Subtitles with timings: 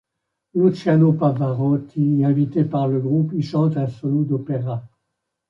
[0.55, 4.81] Luciano Pavarotti, invité par le groupe, y chante un solo d'opéra.